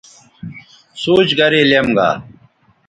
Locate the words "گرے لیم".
1.39-1.87